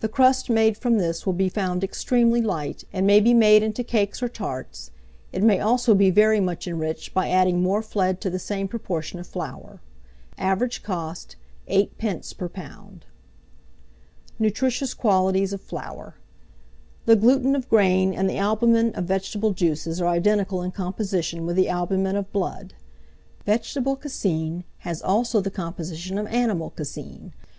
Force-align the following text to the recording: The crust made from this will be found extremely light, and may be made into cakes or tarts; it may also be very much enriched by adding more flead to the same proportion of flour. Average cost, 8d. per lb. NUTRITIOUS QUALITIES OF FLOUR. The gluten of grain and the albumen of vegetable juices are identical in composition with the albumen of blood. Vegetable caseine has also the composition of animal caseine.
The 0.00 0.08
crust 0.10 0.50
made 0.50 0.76
from 0.76 0.98
this 0.98 1.24
will 1.24 1.32
be 1.32 1.48
found 1.48 1.82
extremely 1.82 2.42
light, 2.42 2.84
and 2.92 3.06
may 3.06 3.20
be 3.20 3.32
made 3.32 3.62
into 3.62 3.82
cakes 3.82 4.22
or 4.22 4.28
tarts; 4.28 4.90
it 5.32 5.42
may 5.42 5.60
also 5.60 5.94
be 5.94 6.10
very 6.10 6.40
much 6.40 6.68
enriched 6.68 7.14
by 7.14 7.30
adding 7.30 7.62
more 7.62 7.80
flead 7.80 8.20
to 8.20 8.28
the 8.28 8.38
same 8.38 8.68
proportion 8.68 9.18
of 9.18 9.26
flour. 9.26 9.80
Average 10.36 10.82
cost, 10.82 11.36
8d. 11.70 11.88
per 12.36 12.50
lb. 12.50 13.00
NUTRITIOUS 14.38 14.92
QUALITIES 14.92 15.54
OF 15.54 15.60
FLOUR. 15.62 16.16
The 17.06 17.16
gluten 17.16 17.56
of 17.56 17.70
grain 17.70 18.12
and 18.12 18.28
the 18.28 18.36
albumen 18.36 18.94
of 18.94 19.04
vegetable 19.06 19.52
juices 19.54 20.02
are 20.02 20.08
identical 20.08 20.60
in 20.60 20.70
composition 20.70 21.46
with 21.46 21.56
the 21.56 21.70
albumen 21.70 22.16
of 22.16 22.30
blood. 22.30 22.74
Vegetable 23.46 23.96
caseine 23.96 24.64
has 24.80 25.00
also 25.00 25.40
the 25.40 25.50
composition 25.50 26.18
of 26.18 26.26
animal 26.26 26.68
caseine. 26.76 27.32